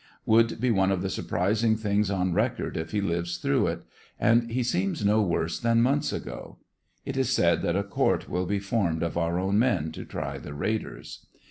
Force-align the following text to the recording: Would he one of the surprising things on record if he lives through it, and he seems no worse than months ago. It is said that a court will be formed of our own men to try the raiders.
Would 0.25 0.63
he 0.63 0.71
one 0.71 0.91
of 0.91 1.03
the 1.03 1.11
surprising 1.11 1.75
things 1.75 2.09
on 2.09 2.33
record 2.33 2.75
if 2.75 2.89
he 2.89 3.01
lives 3.01 3.37
through 3.37 3.67
it, 3.67 3.83
and 4.19 4.49
he 4.49 4.63
seems 4.63 5.05
no 5.05 5.21
worse 5.21 5.59
than 5.59 5.83
months 5.83 6.11
ago. 6.11 6.57
It 7.05 7.15
is 7.17 7.29
said 7.29 7.61
that 7.61 7.75
a 7.75 7.83
court 7.83 8.27
will 8.27 8.47
be 8.47 8.57
formed 8.57 9.03
of 9.03 9.15
our 9.15 9.37
own 9.39 9.59
men 9.59 9.91
to 9.91 10.03
try 10.03 10.39
the 10.39 10.55
raiders. 10.55 11.27